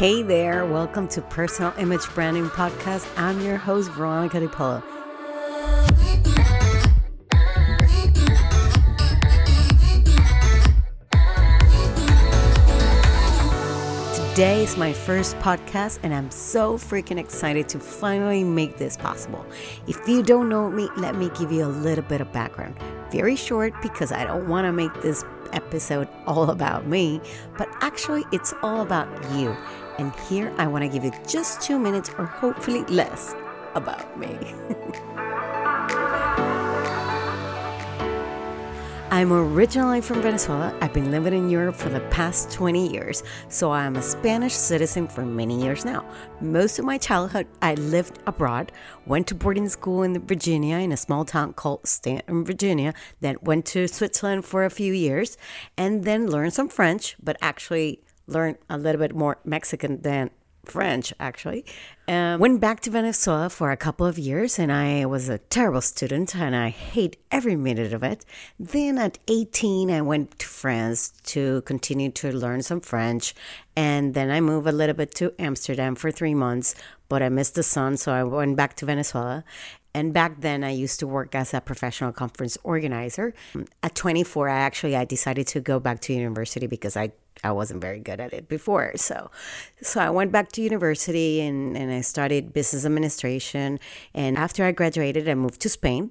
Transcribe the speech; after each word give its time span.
Hey 0.00 0.22
there, 0.22 0.64
welcome 0.64 1.08
to 1.08 1.20
Personal 1.20 1.74
Image 1.76 2.08
Branding 2.14 2.46
Podcast. 2.46 3.06
I'm 3.18 3.38
your 3.42 3.58
host, 3.58 3.90
Veronica 3.90 4.40
DiPolo. 4.40 4.82
Today 14.14 14.64
is 14.64 14.78
my 14.78 14.94
first 14.94 15.36
podcast, 15.40 15.98
and 16.02 16.14
I'm 16.14 16.30
so 16.30 16.78
freaking 16.78 17.18
excited 17.18 17.68
to 17.68 17.78
finally 17.78 18.42
make 18.42 18.78
this 18.78 18.96
possible. 18.96 19.44
If 19.86 20.08
you 20.08 20.22
don't 20.22 20.48
know 20.48 20.70
me, 20.70 20.88
let 20.96 21.14
me 21.14 21.28
give 21.38 21.52
you 21.52 21.66
a 21.66 21.68
little 21.68 22.04
bit 22.04 22.22
of 22.22 22.32
background. 22.32 22.74
Very 23.12 23.36
short 23.36 23.74
because 23.82 24.12
I 24.12 24.24
don't 24.24 24.48
want 24.48 24.64
to 24.64 24.72
make 24.72 24.94
this 25.02 25.22
episode 25.52 26.08
all 26.26 26.50
about 26.50 26.86
me, 26.86 27.20
but 27.58 27.68
actually, 27.80 28.24
it's 28.32 28.54
all 28.62 28.82
about 28.82 29.08
you. 29.34 29.56
And 29.98 30.14
here 30.28 30.52
I 30.58 30.66
want 30.66 30.82
to 30.84 30.88
give 30.88 31.04
you 31.04 31.12
just 31.28 31.60
two 31.60 31.78
minutes 31.78 32.10
or 32.18 32.24
hopefully 32.24 32.84
less 32.84 33.34
about 33.74 34.18
me. 34.18 34.36
I'm 39.20 39.34
originally 39.34 40.00
from 40.00 40.22
Venezuela. 40.22 40.74
I've 40.80 40.94
been 40.94 41.10
living 41.10 41.34
in 41.34 41.50
Europe 41.50 41.76
for 41.76 41.90
the 41.90 42.00
past 42.08 42.50
20 42.52 42.90
years, 42.90 43.22
so 43.50 43.70
I'm 43.70 43.96
a 43.96 44.02
Spanish 44.02 44.54
citizen 44.54 45.06
for 45.06 45.26
many 45.26 45.62
years 45.62 45.84
now. 45.84 46.10
Most 46.40 46.78
of 46.78 46.86
my 46.86 46.96
childhood, 46.96 47.46
I 47.60 47.74
lived 47.74 48.18
abroad, 48.26 48.72
went 49.04 49.26
to 49.26 49.34
boarding 49.34 49.68
school 49.68 50.04
in 50.04 50.26
Virginia 50.26 50.78
in 50.78 50.90
a 50.90 50.96
small 50.96 51.26
town 51.26 51.52
called 51.52 51.86
Staunton, 51.86 52.46
Virginia, 52.46 52.94
then 53.20 53.36
went 53.42 53.66
to 53.66 53.88
Switzerland 53.88 54.46
for 54.46 54.64
a 54.64 54.70
few 54.70 54.94
years, 54.94 55.36
and 55.76 56.04
then 56.04 56.26
learned 56.26 56.54
some 56.54 56.70
French, 56.70 57.14
but 57.22 57.36
actually 57.42 58.02
learned 58.26 58.56
a 58.70 58.78
little 58.78 59.00
bit 59.00 59.14
more 59.14 59.36
Mexican 59.44 60.00
than 60.00 60.30
French, 60.70 61.12
actually. 61.18 61.64
Um, 62.08 62.40
went 62.40 62.60
back 62.60 62.80
to 62.80 62.90
Venezuela 62.90 63.50
for 63.50 63.70
a 63.70 63.76
couple 63.76 64.06
of 64.06 64.18
years, 64.18 64.58
and 64.58 64.72
I 64.72 65.04
was 65.06 65.28
a 65.28 65.38
terrible 65.38 65.80
student, 65.80 66.34
and 66.34 66.54
I 66.54 66.68
hate 66.70 67.16
every 67.30 67.56
minute 67.56 67.92
of 67.92 68.02
it. 68.02 68.24
Then 68.58 68.98
at 68.98 69.18
18, 69.28 69.90
I 69.90 70.00
went 70.00 70.38
to 70.38 70.46
France 70.46 71.12
to 71.26 71.62
continue 71.62 72.10
to 72.12 72.32
learn 72.32 72.62
some 72.62 72.80
French, 72.80 73.34
and 73.76 74.14
then 74.14 74.30
I 74.30 74.40
moved 74.40 74.66
a 74.66 74.72
little 74.72 74.96
bit 74.96 75.14
to 75.16 75.34
Amsterdam 75.38 75.94
for 75.94 76.10
three 76.10 76.34
months, 76.34 76.74
but 77.08 77.22
I 77.22 77.28
missed 77.28 77.54
the 77.54 77.62
sun, 77.62 77.96
so 77.96 78.12
I 78.12 78.22
went 78.24 78.56
back 78.56 78.76
to 78.76 78.86
Venezuela. 78.86 79.44
And 79.92 80.14
back 80.14 80.40
then, 80.40 80.62
I 80.62 80.70
used 80.70 81.00
to 81.00 81.06
work 81.06 81.34
as 81.34 81.52
a 81.52 81.60
professional 81.60 82.12
conference 82.12 82.56
organizer. 82.62 83.34
At 83.82 83.94
24, 83.96 84.48
I 84.48 84.58
actually 84.58 84.94
I 84.96 85.04
decided 85.04 85.48
to 85.48 85.60
go 85.60 85.80
back 85.80 86.00
to 86.02 86.12
university 86.12 86.68
because 86.68 86.96
I 86.96 87.10
I 87.42 87.52
wasn't 87.52 87.80
very 87.80 88.00
good 88.00 88.20
at 88.20 88.32
it 88.32 88.48
before. 88.48 88.92
So, 88.96 89.30
so 89.80 90.00
I 90.00 90.10
went 90.10 90.32
back 90.32 90.52
to 90.52 90.62
university 90.62 91.40
and, 91.40 91.76
and 91.76 91.90
I 91.90 92.02
studied 92.02 92.52
business 92.52 92.84
administration. 92.84 93.80
And 94.14 94.36
after 94.36 94.64
I 94.64 94.72
graduated, 94.72 95.28
I 95.28 95.34
moved 95.34 95.60
to 95.62 95.68
Spain, 95.68 96.10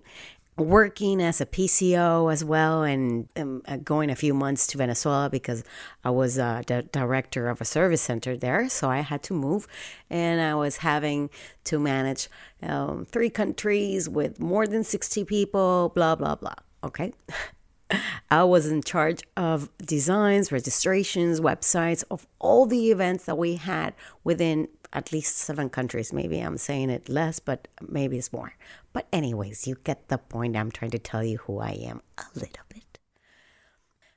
working 0.58 1.22
as 1.22 1.40
a 1.40 1.45
PCO 1.45 2.31
as 2.31 2.44
well, 2.44 2.84
and 2.84 3.30
um, 3.38 3.62
uh, 3.67 3.78
going 3.78 4.09
a 4.09 4.16
few 4.16 4.34
months 4.34 4.66
to 4.67 4.78
Venezuela 4.78 5.30
because 5.30 5.64
I 6.03 6.09
was 6.09 6.40
uh, 6.40 6.64
director 6.92 7.47
of 7.47 7.62
a 7.62 7.66
service 7.66 8.02
center 8.02 8.36
there. 8.36 8.67
So 8.70 8.90
I 8.90 9.02
had 9.02 9.22
to 9.23 9.34
move, 9.34 9.67
and 10.09 10.42
I 10.42 10.56
was 10.56 10.78
having 10.78 11.30
to 11.66 11.80
manage 11.80 12.28
um, 12.64 13.06
three 13.06 13.30
countries 13.30 14.09
with 14.09 14.40
more 14.40 14.66
than 14.66 14.84
60 14.84 15.25
people, 15.25 15.92
blah, 15.94 16.16
blah, 16.16 16.36
blah. 16.36 16.56
Okay. 16.84 17.14
I 18.32 18.44
was 18.44 18.68
in 18.68 18.84
charge 18.84 19.23
of 19.36 19.70
designs, 19.78 20.52
registrations, 20.52 21.40
websites 21.40 22.04
of 22.12 22.28
all 22.40 22.66
the 22.66 22.92
events 22.92 23.26
that 23.26 23.38
we 23.38 23.56
had 23.56 23.94
within 24.23 24.68
at 24.94 25.12
least 25.12 25.38
seven 25.38 25.70
countries. 25.70 26.14
Maybe 26.14 26.40
I'm 26.40 26.58
saying 26.58 26.90
it 26.90 27.09
less, 27.09 27.40
but 27.40 27.68
maybe 27.88 28.18
it's 28.18 28.34
more. 28.34 28.54
But, 28.94 29.08
anyways, 29.14 29.68
you 29.68 29.78
get 29.84 30.09
the 30.09 30.18
point. 30.18 30.56
I'm 30.56 30.72
trying 30.72 30.91
to 30.91 31.00
tell 31.00 31.24
you 31.24 31.38
who 31.38 31.59
I 31.59 31.72
am 31.72 32.02
a 32.18 32.25
little 32.36 32.63
bit. 32.69 32.84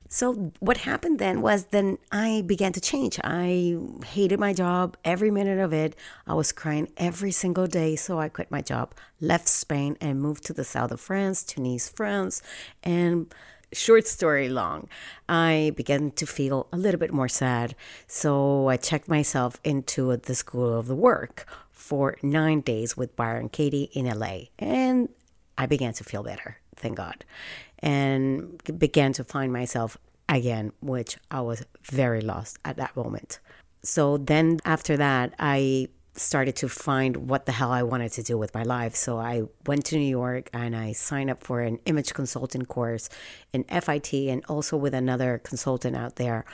So, 0.09 0.51
what 0.59 0.77
happened 0.77 1.17
then 1.17 1.41
was 1.41 1.65
then 1.65 1.97
I 2.11 2.43
began 2.45 2.71
to 2.73 2.81
change. 2.81 3.19
I 3.23 3.77
hated 4.05 4.39
my 4.39 4.53
job, 4.53 4.95
every 5.03 5.31
minute 5.31 5.57
of 5.57 5.73
it. 5.73 5.95
I 6.27 6.35
was 6.35 6.51
crying 6.51 6.87
every 6.97 7.31
single 7.31 7.65
day. 7.65 7.95
So, 7.95 8.19
I 8.19 8.29
quit 8.29 8.51
my 8.51 8.61
job, 8.61 8.93
left 9.19 9.47
Spain, 9.47 9.97
and 9.99 10.21
moved 10.21 10.43
to 10.45 10.53
the 10.53 10.63
south 10.63 10.91
of 10.91 11.01
France, 11.01 11.43
to 11.45 11.61
Nice, 11.61 11.89
France, 11.89 12.43
and 12.83 13.33
short 13.73 14.07
story 14.07 14.49
long, 14.49 14.87
I 15.27 15.73
began 15.75 16.11
to 16.11 16.25
feel 16.25 16.67
a 16.71 16.77
little 16.77 16.99
bit 16.99 17.11
more 17.11 17.27
sad. 17.27 17.75
So 18.07 18.69
I 18.69 18.77
checked 18.77 19.07
myself 19.07 19.59
into 19.63 20.15
the 20.15 20.35
School 20.35 20.77
of 20.77 20.87
the 20.87 20.95
Work 20.95 21.45
for 21.71 22.15
nine 22.23 22.61
days 22.61 22.95
with 22.95 23.15
Byron 23.15 23.49
Katie 23.49 23.89
in 23.93 24.05
LA. 24.05 24.45
And 24.57 25.09
I 25.57 25.65
began 25.65 25.93
to 25.93 26.03
feel 26.03 26.23
better, 26.23 26.57
thank 26.75 26.97
God. 26.97 27.25
And 27.79 28.61
began 28.79 29.13
to 29.13 29.23
find 29.23 29.51
myself 29.51 29.97
again, 30.29 30.71
which 30.81 31.17
I 31.29 31.41
was 31.41 31.65
very 31.83 32.21
lost 32.21 32.57
at 32.63 32.77
that 32.77 32.95
moment. 32.95 33.39
So 33.83 34.17
then 34.17 34.59
after 34.63 34.95
that, 34.97 35.33
I 35.39 35.89
started 36.15 36.55
to 36.57 36.69
find 36.69 37.29
what 37.29 37.45
the 37.45 37.51
hell 37.51 37.71
I 37.71 37.83
wanted 37.83 38.11
to 38.13 38.23
do 38.23 38.37
with 38.37 38.53
my 38.53 38.63
life. 38.63 38.95
So 38.95 39.17
I 39.17 39.43
went 39.65 39.85
to 39.85 39.97
New 39.97 40.07
York 40.07 40.49
and 40.53 40.75
I 40.75 40.91
signed 40.91 41.29
up 41.29 41.43
for 41.43 41.61
an 41.61 41.79
image 41.85 42.13
consulting 42.13 42.65
course 42.65 43.09
in 43.51 43.63
FIT 43.63 44.13
and 44.13 44.43
also 44.47 44.77
with 44.77 44.93
another 44.93 45.39
consultant 45.43 45.95
out 45.95 46.17
there. 46.17 46.45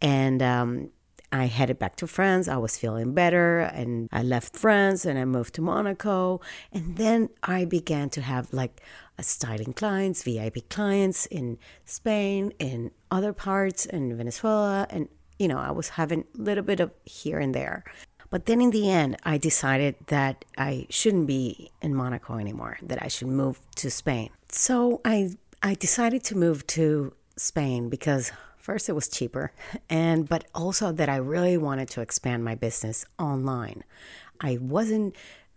And 0.00 0.40
um, 0.42 0.90
I 1.32 1.46
headed 1.46 1.78
back 1.78 1.96
to 1.96 2.06
France. 2.06 2.48
I 2.48 2.56
was 2.56 2.78
feeling 2.78 3.12
better 3.12 3.60
and 3.60 4.08
I 4.12 4.22
left 4.22 4.56
France 4.56 5.04
and 5.04 5.18
I 5.18 5.24
moved 5.24 5.54
to 5.54 5.62
Monaco. 5.62 6.40
And 6.72 6.96
then 6.96 7.28
I 7.42 7.64
began 7.64 8.10
to 8.10 8.22
have 8.22 8.52
like 8.52 8.80
styling 9.20 9.72
clients, 9.72 10.22
VIP 10.22 10.68
clients 10.70 11.26
in 11.26 11.58
Spain, 11.84 12.52
in 12.58 12.92
other 13.10 13.32
parts, 13.32 13.84
in 13.84 14.16
Venezuela. 14.16 14.86
And, 14.90 15.08
you 15.38 15.48
know, 15.48 15.58
I 15.58 15.72
was 15.72 15.90
having 15.90 16.24
a 16.38 16.40
little 16.40 16.64
bit 16.64 16.80
of 16.80 16.92
here 17.04 17.38
and 17.38 17.54
there. 17.54 17.84
But 18.30 18.46
then 18.46 18.60
in 18.60 18.70
the 18.70 18.90
end, 18.90 19.16
I 19.24 19.38
decided 19.38 19.96
that 20.08 20.44
I 20.56 20.86
shouldn't 20.90 21.26
be 21.26 21.70
in 21.80 21.94
Monaco 21.94 22.38
anymore, 22.38 22.78
that 22.82 23.02
I 23.02 23.08
should 23.08 23.28
move 23.28 23.60
to 23.76 23.90
Spain. 23.90 24.30
So 24.50 25.00
I, 25.04 25.30
I 25.62 25.74
decided 25.74 26.24
to 26.24 26.36
move 26.36 26.66
to 26.68 27.14
Spain 27.36 27.88
because 27.88 28.32
first 28.58 28.88
it 28.88 28.92
was 28.92 29.08
cheaper 29.08 29.50
and 29.88 30.28
but 30.28 30.44
also 30.54 30.92
that 30.92 31.08
I 31.08 31.16
really 31.16 31.56
wanted 31.56 31.88
to 31.90 32.02
expand 32.02 32.44
my 32.44 32.54
business 32.54 33.06
online. 33.18 33.82
I 34.40 34.58
wasn't 34.60 35.16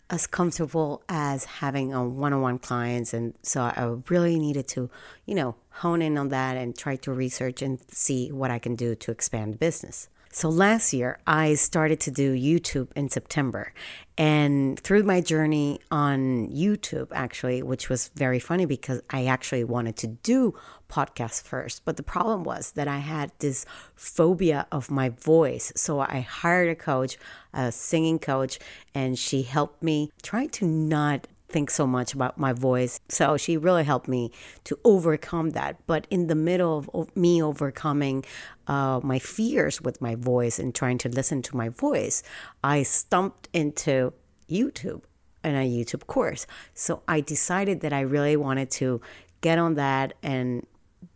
as 0.09 0.27
comfortable 0.27 1.03
as 1.09 1.45
having 1.45 1.93
a 1.93 2.07
one-on-one 2.07 2.59
clients 2.59 3.13
and 3.13 3.33
so 3.43 3.61
I 3.61 3.95
really 4.09 4.39
needed 4.39 4.67
to, 4.69 4.89
you 5.25 5.35
know, 5.35 5.55
hone 5.69 6.01
in 6.01 6.17
on 6.17 6.29
that 6.29 6.57
and 6.57 6.77
try 6.77 6.95
to 6.97 7.11
research 7.11 7.61
and 7.61 7.79
see 7.89 8.31
what 8.31 8.51
I 8.51 8.59
can 8.59 8.75
do 8.75 8.95
to 8.95 9.11
expand 9.11 9.53
the 9.53 9.57
business. 9.57 10.07
So 10.33 10.47
last 10.47 10.93
year, 10.93 11.19
I 11.27 11.55
started 11.55 11.99
to 12.01 12.11
do 12.11 12.33
YouTube 12.33 12.87
in 12.95 13.09
September. 13.09 13.73
And 14.17 14.79
through 14.79 15.03
my 15.03 15.19
journey 15.19 15.79
on 15.91 16.47
YouTube, 16.49 17.09
actually, 17.11 17.61
which 17.61 17.89
was 17.89 18.09
very 18.15 18.39
funny 18.39 18.65
because 18.65 19.01
I 19.09 19.25
actually 19.25 19.65
wanted 19.65 19.97
to 19.97 20.07
do 20.07 20.53
podcasts 20.89 21.41
first. 21.41 21.83
But 21.83 21.97
the 21.97 22.03
problem 22.03 22.43
was 22.43 22.71
that 22.73 22.87
I 22.87 22.99
had 22.99 23.31
this 23.39 23.65
phobia 23.95 24.67
of 24.71 24.89
my 24.89 25.09
voice. 25.09 25.73
So 25.75 25.99
I 25.99 26.21
hired 26.21 26.69
a 26.69 26.75
coach, 26.75 27.17
a 27.53 27.71
singing 27.71 28.19
coach, 28.19 28.59
and 28.93 29.19
she 29.19 29.41
helped 29.41 29.83
me 29.83 30.11
try 30.21 30.45
to 30.47 30.65
not 30.65 31.27
think 31.51 31.69
so 31.69 31.85
much 31.85 32.13
about 32.13 32.37
my 32.37 32.53
voice. 32.53 32.99
So 33.09 33.37
she 33.37 33.57
really 33.57 33.83
helped 33.83 34.07
me 34.07 34.31
to 34.63 34.77
overcome 34.83 35.51
that. 35.51 35.85
But 35.85 36.07
in 36.09 36.27
the 36.27 36.35
middle 36.35 36.85
of, 36.93 37.15
me 37.15 37.41
overcoming 37.43 38.23
uh, 38.67 38.99
my 39.03 39.19
fears 39.19 39.81
with 39.81 40.01
my 40.01 40.15
voice 40.15 40.59
and 40.59 40.73
trying 40.73 40.97
to 40.99 41.09
listen 41.09 41.41
to 41.43 41.55
my 41.55 41.69
voice, 41.69 42.23
I 42.63 42.83
stumped 42.83 43.49
into 43.53 44.13
YouTube 44.49 45.01
and 45.43 45.55
a 45.55 45.67
YouTube 45.67 46.07
course. 46.07 46.47
So 46.73 47.01
I 47.07 47.21
decided 47.21 47.81
that 47.81 47.93
I 47.93 48.01
really 48.01 48.35
wanted 48.35 48.69
to 48.71 49.01
get 49.41 49.57
on 49.57 49.75
that 49.75 50.13
and 50.21 50.65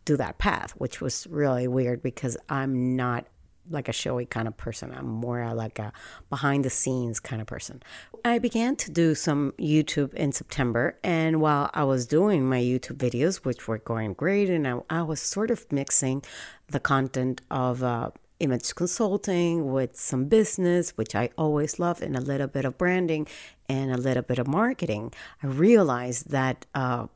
do 0.04 0.18
that 0.18 0.38
path, 0.38 0.72
which 0.72 1.02
was 1.02 1.28
really 1.30 1.68
weird 1.68 2.02
because 2.02 2.38
I'm 2.50 2.96
not 2.96 3.28
like 3.70 3.88
a 3.90 3.94
showy 3.94 4.26
kind 4.26 4.48
of 4.48 4.58
person. 4.58 4.94
I'm 4.94 5.08
more 5.08 5.54
like 5.54 5.80
a 5.80 5.92
behind 6.30 6.66
the 6.66 6.70
scenes 6.70 7.20
kind 7.20 7.42
of 7.42 7.48
person. 7.48 7.82
I 8.24 8.40
began 8.40 8.76
to 8.78 8.92
do 8.92 9.16
some 9.16 9.54
YouTube 9.60 10.14
in 10.14 10.32
September, 10.32 10.98
and 11.04 11.42
while 11.42 11.70
I 11.74 11.84
was 11.84 12.06
doing 12.06 12.48
my 12.48 12.60
YouTube 12.60 12.98
videos, 12.98 13.38
which 13.38 13.68
were 13.68 13.78
going 13.78 14.14
great, 14.14 14.50
and 14.50 14.68
I, 14.68 14.80
I 14.90 15.02
was 15.04 15.22
sort 15.22 15.52
of 15.52 15.72
mixing 15.72 16.24
the 16.68 16.80
content 16.80 17.42
of 17.50 17.84
uh, 17.84 18.12
image 18.40 18.76
consulting 18.76 19.72
with 19.72 19.96
some 19.96 20.26
business, 20.26 20.92
which 20.92 21.16
I 21.16 21.30
always 21.38 21.80
love, 21.80 22.02
and 22.02 22.16
a 22.16 22.22
little 22.22 22.48
bit 22.48 22.66
of 22.66 22.78
branding 22.78 23.28
and 23.70 23.92
a 23.92 23.98
little 23.98 24.24
bit 24.24 24.40
of 24.40 24.48
marketing, 24.48 25.14
I 25.42 25.48
realized 25.48 26.30
that 26.32 26.66
uh, 26.74 27.08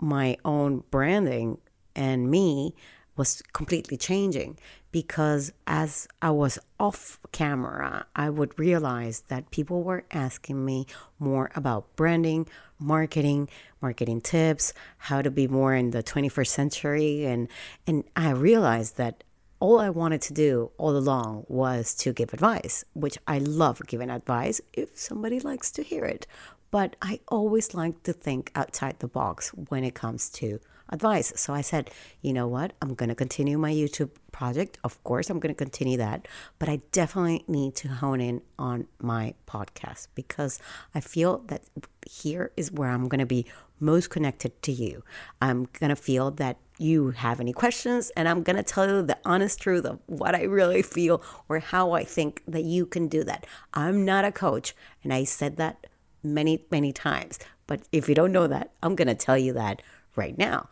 my 0.00 0.36
own 0.44 0.84
branding 0.90 1.58
and 1.94 2.30
me 2.30 2.74
was 3.22 3.40
completely 3.52 3.96
changing 3.96 4.58
because 4.90 5.52
as 5.64 6.08
I 6.20 6.32
was 6.32 6.58
off 6.80 7.20
camera, 7.30 8.04
I 8.16 8.28
would 8.30 8.58
realize 8.58 9.22
that 9.28 9.52
people 9.52 9.84
were 9.84 10.02
asking 10.10 10.64
me 10.64 10.86
more 11.20 11.52
about 11.54 11.94
branding, 11.94 12.48
marketing, 12.80 13.48
marketing 13.80 14.22
tips, 14.22 14.74
how 15.08 15.22
to 15.22 15.30
be 15.30 15.46
more 15.46 15.72
in 15.72 15.92
the 15.92 16.02
21st 16.02 16.52
century 16.60 17.24
and 17.24 17.42
and 17.86 18.02
I 18.16 18.30
realized 18.30 18.96
that 18.96 19.22
all 19.60 19.78
I 19.78 19.90
wanted 19.90 20.22
to 20.22 20.32
do 20.46 20.72
all 20.82 20.96
along 20.96 21.44
was 21.46 21.94
to 22.02 22.12
give 22.12 22.34
advice, 22.34 22.84
which 23.02 23.18
I 23.34 23.38
love 23.38 23.76
giving 23.86 24.10
advice 24.10 24.60
if 24.72 24.88
somebody 24.98 25.38
likes 25.38 25.70
to 25.76 25.84
hear 25.84 26.04
it. 26.04 26.26
But 26.72 26.96
I 27.00 27.20
always 27.28 27.72
like 27.72 28.02
to 28.02 28.12
think 28.12 28.50
outside 28.60 28.96
the 28.98 29.14
box 29.20 29.50
when 29.70 29.84
it 29.84 29.94
comes 29.94 30.28
to 30.40 30.58
advice. 30.92 31.32
So 31.36 31.52
I 31.52 31.62
said, 31.62 31.90
you 32.20 32.32
know 32.32 32.46
what? 32.46 32.74
I'm 32.80 32.94
going 32.94 33.08
to 33.08 33.14
continue 33.14 33.58
my 33.58 33.72
YouTube 33.72 34.10
project. 34.30 34.78
Of 34.84 35.02
course, 35.02 35.30
I'm 35.30 35.40
going 35.40 35.54
to 35.54 35.58
continue 35.58 35.96
that. 35.98 36.28
But 36.58 36.68
I 36.68 36.80
definitely 36.92 37.44
need 37.48 37.74
to 37.76 37.88
hone 37.88 38.20
in 38.20 38.42
on 38.58 38.86
my 39.00 39.34
podcast 39.48 40.08
because 40.14 40.60
I 40.94 41.00
feel 41.00 41.38
that 41.48 41.62
here 42.08 42.52
is 42.56 42.70
where 42.70 42.90
I'm 42.90 43.08
going 43.08 43.20
to 43.20 43.26
be 43.26 43.46
most 43.80 44.10
connected 44.10 44.62
to 44.62 44.72
you. 44.72 45.02
I'm 45.40 45.66
going 45.80 45.90
to 45.90 45.96
feel 45.96 46.30
that 46.32 46.58
you 46.78 47.10
have 47.10 47.40
any 47.40 47.52
questions 47.52 48.10
and 48.16 48.28
I'm 48.28 48.42
going 48.42 48.56
to 48.56 48.62
tell 48.62 48.88
you 48.88 49.02
the 49.02 49.18
honest 49.24 49.60
truth 49.60 49.84
of 49.84 49.98
what 50.06 50.34
I 50.34 50.42
really 50.44 50.82
feel 50.82 51.22
or 51.48 51.58
how 51.58 51.92
I 51.92 52.04
think 52.04 52.42
that 52.46 52.64
you 52.64 52.86
can 52.86 53.08
do 53.08 53.24
that. 53.24 53.46
I'm 53.74 54.04
not 54.04 54.24
a 54.24 54.32
coach 54.32 54.74
and 55.02 55.12
I 55.12 55.24
said 55.24 55.56
that 55.56 55.86
many 56.22 56.64
many 56.70 56.92
times. 56.92 57.38
But 57.66 57.82
if 57.92 58.08
you 58.08 58.14
don't 58.14 58.32
know 58.32 58.46
that, 58.46 58.72
I'm 58.82 58.94
going 58.94 59.08
to 59.08 59.14
tell 59.14 59.38
you 59.38 59.52
that 59.54 59.82
right 60.16 60.36
now. 60.36 60.68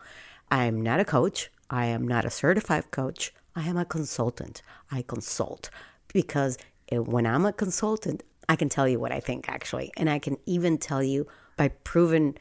I 0.51 0.65
am 0.65 0.81
not 0.83 1.01
a 1.01 1.05
coach. 1.05 1.51
I 1.69 1.87
am 1.87 2.07
not 2.07 2.25
a 2.25 2.31
certified 2.31 2.91
coach. 2.91 3.33
I 3.55 3.69
am 3.69 3.77
a 3.77 3.85
consultant. 3.85 4.63
I 4.91 5.03
consult 5.03 5.71
because 6.13 6.59
when 6.91 7.27
I'm 7.27 7.47
a 7.47 7.53
consultant, 7.53 8.23
I 8.49 8.57
can 8.57 8.69
tell 8.69 8.89
you 8.89 8.99
what 8.99 9.13
I 9.13 9.21
think 9.21 9.49
actually. 9.49 9.93
And 9.97 10.11
I 10.11 10.19
can 10.19 10.39
even 10.47 10.79
tell 10.79 11.03
you 11.03 11.27
by 11.57 11.69
proven 11.69 12.37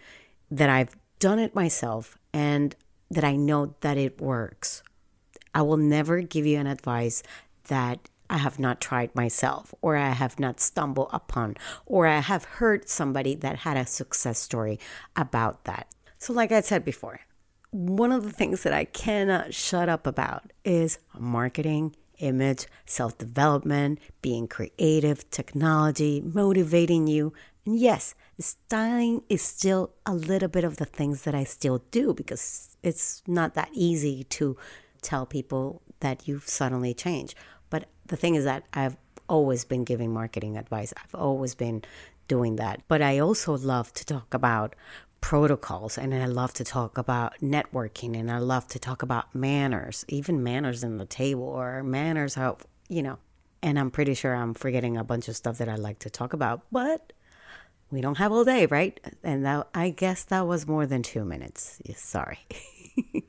that 0.50 0.70
I've 0.70 0.96
done 1.20 1.38
it 1.38 1.54
myself 1.54 2.18
and 2.34 2.76
that 3.12 3.24
I 3.24 3.36
know 3.36 3.76
that 3.82 3.98
it 3.98 4.20
works. 4.20 4.82
I 5.54 5.62
will 5.62 5.78
never 5.78 6.22
give 6.22 6.46
you 6.46 6.58
an 6.58 6.68
advice 6.68 7.22
that 7.68 8.10
I 8.32 8.38
have 8.38 8.60
not 8.60 8.80
tried 8.80 9.16
myself, 9.16 9.74
or 9.82 9.96
I 9.96 10.10
have 10.10 10.40
not 10.40 10.60
stumbled 10.60 11.10
upon, 11.12 11.58
or 11.88 12.06
I 12.06 12.20
have 12.20 12.44
heard 12.44 12.88
somebody 12.88 13.34
that 13.34 13.58
had 13.58 13.76
a 13.76 13.88
success 13.88 14.38
story 14.38 14.80
about 15.16 15.64
that. 15.64 15.88
So, 16.20 16.34
like 16.34 16.52
I 16.52 16.60
said 16.60 16.84
before, 16.84 17.22
one 17.72 18.12
of 18.12 18.24
the 18.24 18.32
things 18.32 18.64
that 18.64 18.74
I 18.74 18.84
cannot 18.84 19.54
shut 19.54 19.88
up 19.88 20.06
about 20.06 20.52
is 20.66 21.00
marketing, 21.18 21.96
image, 22.18 22.68
self 22.86 23.18
development, 23.18 24.00
being 24.22 24.48
creative, 24.48 25.30
technology, 25.32 26.22
motivating 26.22 27.08
you. 27.08 27.32
And 27.66 27.80
yes, 27.80 28.16
styling 28.38 29.24
is 29.30 29.42
still 29.42 29.92
a 30.06 30.14
little 30.14 30.50
bit 30.50 30.66
of 30.66 30.76
the 30.76 30.86
things 30.86 31.24
that 31.24 31.34
I 31.34 31.46
still 31.46 31.84
do 31.90 32.14
because 32.14 32.76
it's 32.84 33.24
not 33.26 33.54
that 33.54 33.70
easy 33.72 34.26
to 34.26 34.58
tell 35.02 35.26
people 35.26 35.82
that 36.02 36.28
you've 36.28 36.50
suddenly 36.50 36.94
changed. 36.94 37.36
But 37.70 37.86
the 38.08 38.18
thing 38.18 38.36
is 38.36 38.44
that 38.44 38.66
I've 38.74 38.98
always 39.30 39.64
been 39.64 39.86
giving 39.86 40.12
marketing 40.12 40.58
advice, 40.58 40.94
I've 40.98 41.16
always 41.16 41.56
been 41.56 41.84
doing 42.28 42.58
that. 42.58 42.82
But 42.88 43.02
I 43.02 43.20
also 43.20 43.58
love 43.58 43.94
to 43.94 44.06
talk 44.06 44.34
about 44.34 44.76
protocols 45.22 45.98
and 45.98 46.14
I 46.14 46.26
love 46.26 46.54
to 46.54 46.64
talk 46.64 46.98
about 46.98 47.34
networking 47.42 48.18
and 48.18 48.32
I 48.32 48.40
love 48.40 48.68
to 48.70 48.80
talk 48.80 49.02
about 49.02 49.34
manners, 49.36 50.06
even 50.08 50.44
manners 50.44 50.84
in 50.84 50.98
the 50.98 51.06
table 51.06 51.44
or 51.44 51.84
manners 51.84 52.36
how, 52.36 52.58
you 52.88 53.04
know. 53.04 53.18
And 53.62 53.78
I'm 53.78 53.92
pretty 53.92 54.14
sure 54.14 54.34
I'm 54.34 54.54
forgetting 54.54 54.96
a 54.96 55.04
bunch 55.04 55.28
of 55.28 55.36
stuff 55.36 55.58
that 55.58 55.68
I 55.68 55.76
like 55.76 56.00
to 56.00 56.10
talk 56.10 56.32
about, 56.32 56.62
but 56.72 57.12
we 57.92 58.00
don't 58.00 58.18
have 58.18 58.32
all 58.32 58.46
day, 58.46 58.68
right? 58.68 58.98
And 59.24 59.46
that, 59.46 59.68
I 59.74 59.90
guess 59.90 60.24
that 60.26 60.48
was 60.48 60.66
more 60.66 60.86
than 60.86 61.04
two 61.04 61.26
minutes. 61.26 61.82
Sorry. 61.96 62.40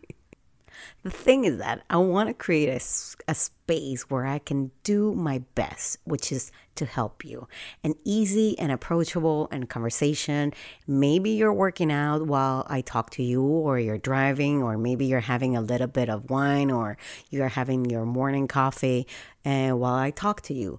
The 1.02 1.10
thing 1.10 1.46
is 1.46 1.56
that 1.56 1.82
I 1.88 1.96
want 1.96 2.28
to 2.28 2.34
create 2.34 2.68
a, 2.68 2.80
a 3.26 3.34
space 3.34 4.10
where 4.10 4.26
I 4.26 4.38
can 4.38 4.70
do 4.82 5.14
my 5.14 5.38
best, 5.54 5.96
which 6.04 6.30
is 6.30 6.52
to 6.74 6.84
help 6.84 7.24
you. 7.24 7.48
An 7.82 7.94
easy 8.04 8.58
and 8.58 8.70
approachable 8.70 9.48
and 9.50 9.66
conversation. 9.66 10.52
Maybe 10.86 11.30
you're 11.30 11.54
working 11.54 11.90
out 11.90 12.26
while 12.26 12.66
I 12.68 12.82
talk 12.82 13.08
to 13.10 13.22
you, 13.22 13.42
or 13.42 13.78
you're 13.78 13.96
driving, 13.96 14.62
or 14.62 14.76
maybe 14.76 15.06
you're 15.06 15.20
having 15.20 15.56
a 15.56 15.62
little 15.62 15.86
bit 15.86 16.10
of 16.10 16.28
wine, 16.28 16.70
or 16.70 16.98
you're 17.30 17.48
having 17.48 17.86
your 17.86 18.04
morning 18.04 18.46
coffee 18.46 19.06
and 19.42 19.72
uh, 19.72 19.76
while 19.76 19.94
I 19.94 20.10
talk 20.10 20.42
to 20.42 20.54
you. 20.54 20.78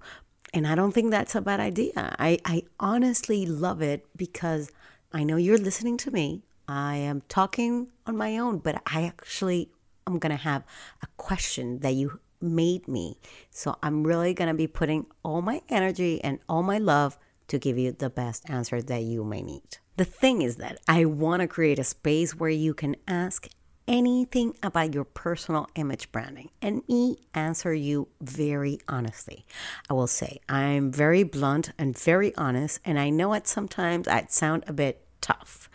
And 0.53 0.67
I 0.67 0.75
don't 0.75 0.91
think 0.91 1.09
that's 1.09 1.33
a 1.33 1.41
bad 1.41 1.59
idea. 1.59 2.15
I, 2.19 2.37
I 2.45 2.63
honestly 2.79 3.47
love 3.47 3.81
it 3.81 4.05
because 4.15 4.69
I 5.11 5.23
know 5.23 5.37
you're 5.37 5.57
listening 5.57 5.97
to 5.97 6.11
me. 6.11 6.43
I 6.67 6.97
am 6.97 7.23
talking 7.27 7.87
on 8.05 8.17
my 8.17 8.37
own, 8.37 8.59
but 8.59 8.81
I 8.85 9.03
actually 9.03 9.71
I'm 10.11 10.19
going 10.19 10.35
to 10.35 10.43
have 10.43 10.63
a 11.01 11.07
question 11.17 11.79
that 11.79 11.93
you 11.93 12.19
made 12.41 12.87
me. 12.87 13.17
So 13.49 13.77
I'm 13.81 14.03
really 14.03 14.33
going 14.33 14.49
to 14.49 14.53
be 14.53 14.67
putting 14.67 15.05
all 15.23 15.41
my 15.41 15.61
energy 15.69 16.21
and 16.23 16.39
all 16.49 16.63
my 16.63 16.77
love 16.77 17.17
to 17.47 17.59
give 17.59 17.77
you 17.77 17.91
the 17.91 18.09
best 18.09 18.49
answer 18.49 18.81
that 18.81 19.03
you 19.03 19.23
may 19.23 19.41
need. 19.41 19.77
The 19.97 20.05
thing 20.05 20.41
is 20.41 20.55
that 20.57 20.79
I 20.87 21.05
want 21.05 21.41
to 21.41 21.47
create 21.47 21.79
a 21.79 21.83
space 21.83 22.35
where 22.35 22.49
you 22.49 22.73
can 22.73 22.95
ask 23.07 23.47
anything 23.87 24.55
about 24.63 24.93
your 24.93 25.03
personal 25.03 25.67
image 25.75 26.11
branding 26.11 26.49
and 26.61 26.81
me 26.87 27.17
answer 27.33 27.73
you 27.73 28.07
very 28.21 28.79
honestly. 28.87 29.45
I 29.89 29.93
will 29.93 30.07
say 30.07 30.39
I'm 30.47 30.91
very 30.91 31.23
blunt 31.23 31.71
and 31.77 31.97
very 31.97 32.33
honest, 32.35 32.79
and 32.85 32.97
I 32.97 33.09
know 33.09 33.33
it 33.33 33.47
sometimes 33.47 34.07
I 34.07 34.25
sound 34.29 34.63
a 34.67 34.73
bit 34.73 35.05
tough, 35.19 35.69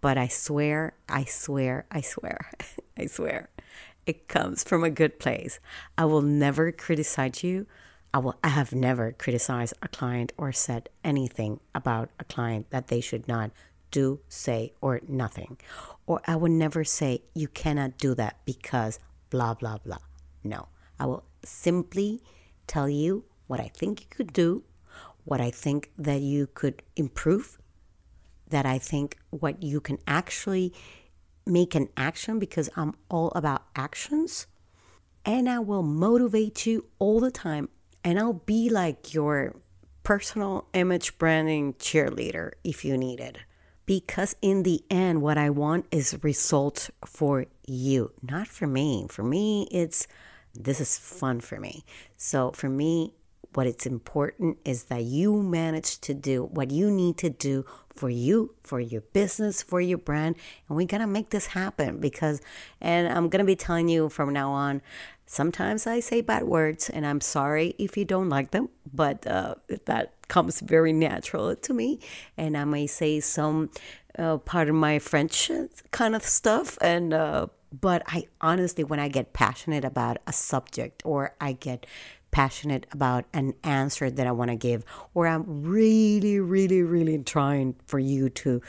but 0.00 0.16
I 0.16 0.28
swear, 0.28 0.94
I 1.08 1.24
swear, 1.24 1.84
I 1.90 2.00
swear, 2.00 2.50
I 2.96 3.06
swear 3.06 3.50
it 4.10 4.26
comes 4.26 4.64
from 4.64 4.82
a 4.82 4.90
good 4.90 5.20
place. 5.20 5.60
I 5.96 6.04
will 6.04 6.22
never 6.22 6.72
criticize 6.72 7.44
you. 7.44 7.66
I 8.12 8.18
will 8.18 8.36
I 8.42 8.48
have 8.48 8.72
never 8.74 9.12
criticized 9.12 9.74
a 9.82 9.88
client 9.88 10.32
or 10.36 10.50
said 10.50 10.88
anything 11.04 11.60
about 11.76 12.10
a 12.18 12.24
client 12.24 12.70
that 12.70 12.88
they 12.88 13.00
should 13.00 13.28
not 13.28 13.52
do, 13.92 14.18
say, 14.28 14.72
or 14.80 15.00
nothing. 15.06 15.58
Or 16.06 16.20
I 16.26 16.34
would 16.34 16.50
never 16.50 16.82
say 16.82 17.22
you 17.34 17.46
cannot 17.46 17.98
do 17.98 18.16
that 18.16 18.38
because 18.44 18.98
blah 19.30 19.54
blah 19.54 19.78
blah. 19.78 20.04
No. 20.42 20.66
I 20.98 21.06
will 21.06 21.24
simply 21.44 22.20
tell 22.66 22.88
you 22.88 23.24
what 23.46 23.60
I 23.60 23.70
think 23.78 24.00
you 24.00 24.06
could 24.10 24.32
do, 24.32 24.64
what 25.24 25.40
I 25.40 25.50
think 25.52 25.90
that 25.96 26.20
you 26.20 26.48
could 26.48 26.82
improve, 26.96 27.58
that 28.48 28.66
I 28.66 28.78
think 28.78 29.18
what 29.30 29.62
you 29.62 29.80
can 29.80 29.98
actually 30.08 30.74
make 31.46 31.74
an 31.74 31.88
action 31.96 32.38
because 32.38 32.70
I'm 32.76 32.94
all 33.08 33.32
about 33.34 33.64
actions. 33.74 34.46
And 35.24 35.48
I 35.48 35.58
will 35.58 35.82
motivate 35.82 36.66
you 36.66 36.86
all 36.98 37.20
the 37.20 37.30
time. 37.30 37.68
And 38.02 38.18
I'll 38.18 38.32
be 38.32 38.70
like 38.70 39.12
your 39.12 39.54
personal 40.02 40.66
image 40.72 41.18
branding 41.18 41.74
cheerleader 41.74 42.52
if 42.64 42.84
you 42.84 42.96
need 42.96 43.20
it. 43.20 43.38
Because 43.84 44.36
in 44.40 44.62
the 44.62 44.82
end, 44.88 45.20
what 45.20 45.36
I 45.36 45.50
want 45.50 45.86
is 45.90 46.18
results 46.22 46.90
for 47.04 47.46
you, 47.66 48.12
not 48.22 48.46
for 48.46 48.66
me. 48.66 49.06
For 49.08 49.22
me, 49.22 49.68
it's 49.70 50.06
this 50.54 50.80
is 50.80 50.98
fun 50.98 51.40
for 51.40 51.58
me. 51.58 51.84
So 52.16 52.52
for 52.52 52.68
me, 52.68 53.14
what 53.54 53.66
it's 53.66 53.86
important 53.86 54.58
is 54.64 54.84
that 54.84 55.02
you 55.02 55.42
manage 55.42 55.98
to 56.00 56.14
do 56.14 56.44
what 56.44 56.70
you 56.70 56.90
need 56.90 57.16
to 57.18 57.30
do 57.30 57.64
for 57.94 58.08
you, 58.08 58.54
for 58.62 58.80
your 58.80 59.00
business, 59.12 59.62
for 59.62 59.80
your 59.80 59.98
brand. 59.98 60.36
And 60.68 60.76
we 60.76 60.84
got 60.86 60.98
to 60.98 61.06
make 61.06 61.30
this 61.30 61.48
happen 61.48 61.98
because, 62.00 62.40
and 62.80 63.08
I'm 63.08 63.28
to 63.30 63.44
be 63.44 63.56
telling 63.56 63.88
you 63.88 64.08
from 64.08 64.32
now 64.32 64.52
on, 64.52 64.82
sometimes 65.26 65.86
I 65.86 66.00
say 66.00 66.20
bad 66.20 66.44
words 66.44 66.88
and 66.88 67.04
I'm 67.06 67.20
sorry 67.20 67.74
if 67.78 67.96
you 67.96 68.04
don't 68.04 68.28
like 68.28 68.52
them, 68.52 68.68
but 68.92 69.26
uh, 69.26 69.56
that 69.84 70.14
comes 70.28 70.60
very 70.60 70.92
natural 70.92 71.54
to 71.56 71.74
me. 71.74 71.98
And 72.36 72.56
I 72.56 72.64
may 72.64 72.86
say 72.86 73.20
some, 73.20 73.70
uh, 74.18 74.38
part 74.38 74.68
of 74.68 74.74
my 74.74 74.98
French 74.98 75.50
kind 75.90 76.14
of 76.14 76.22
stuff. 76.22 76.78
And, 76.80 77.12
uh, 77.12 77.46
but 77.72 78.02
I 78.06 78.26
honestly, 78.40 78.82
when 78.82 78.98
I 78.98 79.08
get 79.08 79.32
passionate 79.32 79.84
about 79.84 80.18
a 80.26 80.32
subject 80.32 81.02
or 81.04 81.34
I 81.40 81.52
get 81.52 81.86
passionate 82.30 82.86
about 82.92 83.24
an 83.32 83.54
answer 83.64 84.10
that 84.10 84.26
I 84.26 84.32
want 84.32 84.50
to 84.50 84.56
give, 84.56 84.84
or 85.14 85.26
I'm 85.26 85.62
really, 85.62 86.40
really, 86.40 86.82
really 86.82 87.18
trying 87.18 87.76
for 87.86 87.98
you 87.98 88.28
to 88.30 88.60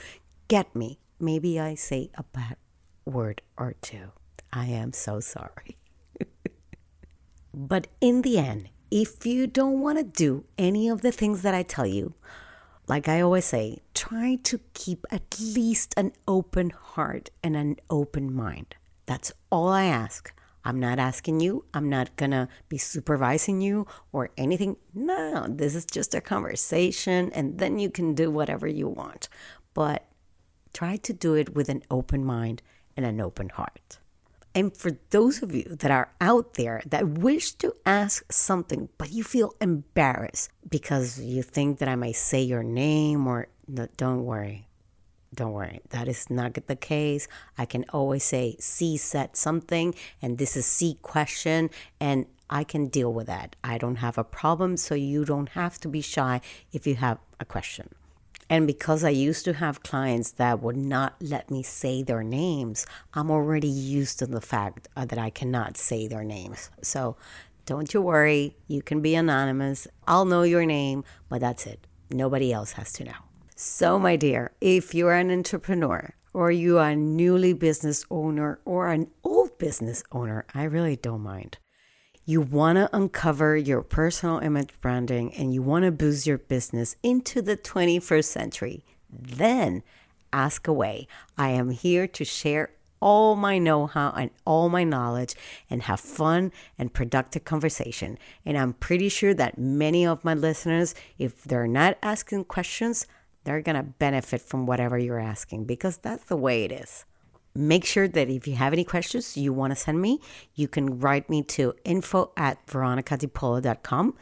get 0.47 0.75
me, 0.75 0.99
maybe 1.19 1.59
I 1.59 1.75
say 1.75 2.09
a 2.15 2.23
bad 2.23 2.57
word 3.05 3.41
or 3.57 3.75
two. 3.81 4.11
I 4.51 4.65
am 4.65 4.93
so 4.93 5.19
sorry. 5.19 5.77
but 7.53 7.87
in 8.01 8.21
the 8.21 8.37
end, 8.37 8.69
if 8.89 9.25
you 9.25 9.47
don't 9.47 9.79
want 9.79 9.97
to 9.97 10.03
do 10.03 10.43
any 10.57 10.89
of 10.89 11.01
the 11.01 11.11
things 11.11 11.41
that 11.43 11.53
I 11.53 11.63
tell 11.63 11.85
you, 11.85 12.13
like 12.87 13.07
I 13.07 13.21
always 13.21 13.45
say, 13.45 13.79
try 13.93 14.35
to 14.43 14.59
keep 14.73 15.05
at 15.09 15.39
least 15.39 15.93
an 15.95 16.11
open 16.27 16.71
heart 16.71 17.29
and 17.41 17.55
an 17.55 17.77
open 17.89 18.33
mind. 18.33 18.75
That's 19.05 19.31
all 19.49 19.69
I 19.69 19.85
ask. 19.85 20.33
I'm 20.63 20.79
not 20.79 20.99
asking 20.99 21.39
you, 21.39 21.65
I'm 21.73 21.89
not 21.89 22.15
gonna 22.15 22.47
be 22.69 22.77
supervising 22.77 23.61
you 23.61 23.87
or 24.11 24.29
anything. 24.37 24.77
No, 24.93 25.47
this 25.49 25.75
is 25.75 25.85
just 25.85 26.13
a 26.13 26.21
conversation, 26.21 27.31
and 27.33 27.57
then 27.57 27.79
you 27.79 27.89
can 27.89 28.13
do 28.13 28.29
whatever 28.29 28.67
you 28.67 28.87
want. 28.87 29.27
But 29.73 30.05
try 30.73 30.97
to 30.97 31.13
do 31.13 31.33
it 31.33 31.55
with 31.55 31.69
an 31.69 31.83
open 31.89 32.23
mind 32.23 32.61
and 32.95 33.05
an 33.05 33.19
open 33.19 33.49
heart. 33.49 33.99
And 34.53 34.75
for 34.75 34.91
those 35.11 35.41
of 35.41 35.55
you 35.55 35.63
that 35.63 35.91
are 35.91 36.11
out 36.19 36.55
there 36.55 36.81
that 36.85 37.07
wish 37.07 37.53
to 37.53 37.73
ask 37.85 38.31
something, 38.31 38.89
but 38.97 39.11
you 39.11 39.23
feel 39.23 39.55
embarrassed 39.61 40.51
because 40.69 41.19
you 41.19 41.41
think 41.41 41.79
that 41.79 41.87
I 41.87 41.95
might 41.95 42.17
say 42.17 42.41
your 42.41 42.63
name 42.63 43.27
or 43.27 43.47
no, 43.67 43.87
don't 43.95 44.25
worry. 44.25 44.67
Don't 45.33 45.53
worry. 45.53 45.79
That 45.89 46.07
is 46.07 46.29
not 46.29 46.53
the 46.53 46.75
case. 46.75 47.27
I 47.57 47.65
can 47.65 47.85
always 47.93 48.23
say 48.23 48.57
C 48.59 48.97
said 48.97 49.37
something 49.37 49.95
and 50.21 50.37
this 50.37 50.57
is 50.57 50.65
C 50.65 50.97
question 51.01 51.69
and 51.99 52.25
I 52.49 52.65
can 52.65 52.87
deal 52.87 53.13
with 53.13 53.27
that. 53.27 53.55
I 53.63 53.77
don't 53.77 53.95
have 53.97 54.17
a 54.17 54.25
problem, 54.25 54.75
so 54.75 54.93
you 54.93 55.23
don't 55.23 55.49
have 55.49 55.79
to 55.79 55.87
be 55.87 56.01
shy 56.01 56.41
if 56.73 56.85
you 56.85 56.95
have 56.95 57.17
a 57.39 57.45
question. 57.45 57.89
And 58.49 58.67
because 58.67 59.05
I 59.05 59.11
used 59.11 59.45
to 59.45 59.53
have 59.53 59.83
clients 59.83 60.31
that 60.31 60.61
would 60.61 60.75
not 60.75 61.15
let 61.21 61.49
me 61.49 61.63
say 61.63 62.03
their 62.03 62.23
names, 62.23 62.85
I'm 63.13 63.31
already 63.31 63.69
used 63.69 64.19
to 64.19 64.25
the 64.25 64.41
fact 64.41 64.89
uh, 64.97 65.05
that 65.05 65.17
I 65.17 65.29
cannot 65.29 65.77
say 65.77 66.07
their 66.07 66.25
names. 66.25 66.69
So 66.81 67.15
don't 67.65 67.93
you 67.93 68.01
worry, 68.01 68.57
you 68.67 68.81
can 68.81 68.99
be 69.01 69.15
anonymous. 69.15 69.87
I'll 70.05 70.25
know 70.25 70.43
your 70.43 70.65
name, 70.65 71.05
but 71.29 71.39
that's 71.39 71.65
it. 71.65 71.87
Nobody 72.09 72.51
else 72.51 72.73
has 72.73 72.91
to 72.93 73.05
know. 73.05 73.30
So, 73.63 73.99
my 73.99 74.15
dear, 74.15 74.53
if 74.59 74.95
you're 74.95 75.13
an 75.13 75.29
entrepreneur 75.29 76.15
or 76.33 76.49
you 76.49 76.79
are 76.79 76.89
a 76.89 76.95
newly 76.95 77.53
business 77.53 78.03
owner 78.09 78.59
or 78.65 78.87
an 78.87 79.11
old 79.23 79.59
business 79.59 80.03
owner, 80.11 80.45
I 80.55 80.63
really 80.63 80.95
don't 80.95 81.21
mind. 81.21 81.59
You 82.25 82.41
want 82.41 82.77
to 82.77 82.89
uncover 82.91 83.55
your 83.55 83.83
personal 83.83 84.39
image 84.39 84.71
branding 84.81 85.31
and 85.35 85.53
you 85.53 85.61
want 85.61 85.85
to 85.85 85.91
boost 85.91 86.25
your 86.25 86.39
business 86.39 86.95
into 87.03 87.39
the 87.39 87.55
21st 87.55 88.25
century. 88.25 88.83
Then 89.07 89.83
ask 90.33 90.67
away. 90.67 91.07
I 91.37 91.49
am 91.49 91.69
here 91.69 92.07
to 92.07 92.25
share 92.25 92.71
all 92.99 93.35
my 93.35 93.59
know 93.59 93.85
how 93.85 94.09
and 94.17 94.31
all 94.43 94.69
my 94.69 94.83
knowledge 94.83 95.35
and 95.69 95.83
have 95.83 95.99
fun 95.99 96.51
and 96.79 96.93
productive 96.93 97.45
conversation. 97.45 98.17
And 98.43 98.57
I'm 98.57 98.73
pretty 98.73 99.09
sure 99.09 99.35
that 99.35 99.59
many 99.59 100.03
of 100.03 100.25
my 100.25 100.33
listeners, 100.33 100.95
if 101.19 101.43
they're 101.43 101.67
not 101.67 101.99
asking 102.01 102.45
questions, 102.45 103.05
they're 103.43 103.61
going 103.61 103.75
to 103.75 103.83
benefit 103.83 104.41
from 104.41 104.65
whatever 104.65 104.97
you're 104.97 105.19
asking 105.19 105.65
because 105.65 105.97
that's 105.97 106.25
the 106.25 106.37
way 106.37 106.63
it 106.63 106.71
is 106.71 107.05
make 107.53 107.85
sure 107.85 108.07
that 108.07 108.29
if 108.29 108.47
you 108.47 108.55
have 108.55 108.73
any 108.73 108.83
questions 108.83 109.37
you 109.37 109.53
want 109.53 109.71
to 109.71 109.75
send 109.75 110.01
me, 110.01 110.19
you 110.55 110.67
can 110.67 110.99
write 110.99 111.29
me 111.29 111.43
to 111.43 111.73
info 111.83 112.31
at 112.37 112.65
veronicadipola.com. 112.67 114.15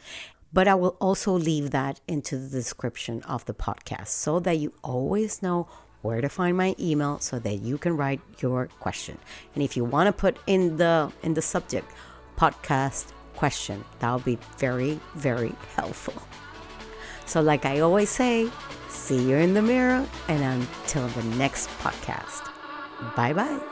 But 0.52 0.66
I 0.66 0.74
will 0.74 0.96
also 1.00 1.32
leave 1.32 1.70
that 1.70 2.00
into 2.08 2.36
the 2.36 2.48
description 2.48 3.22
of 3.22 3.44
the 3.44 3.54
podcast 3.54 4.08
so 4.08 4.40
that 4.40 4.58
you 4.58 4.72
always 4.82 5.42
know 5.42 5.68
where 6.02 6.20
to 6.20 6.28
find 6.28 6.56
my 6.56 6.74
email 6.80 7.20
so 7.20 7.38
that 7.38 7.62
you 7.62 7.78
can 7.78 7.96
write 7.96 8.20
your 8.40 8.66
question. 8.80 9.16
And 9.54 9.62
if 9.62 9.76
you 9.76 9.84
want 9.84 10.08
to 10.08 10.12
put 10.12 10.38
in 10.46 10.76
the 10.76 11.12
in 11.22 11.34
the 11.34 11.42
subject 11.42 11.88
podcast 12.36 13.12
question, 13.36 13.84
that'll 14.00 14.18
be 14.18 14.38
very, 14.58 14.98
very 15.14 15.54
helpful. 15.76 16.20
So 17.30 17.40
like 17.40 17.64
I 17.64 17.78
always 17.78 18.10
say, 18.10 18.50
see 18.88 19.22
you 19.30 19.36
in 19.36 19.54
the 19.54 19.62
mirror 19.62 20.04
and 20.26 20.42
until 20.42 21.06
the 21.06 21.22
next 21.38 21.70
podcast. 21.78 22.50
Bye 23.14 23.32
bye. 23.32 23.69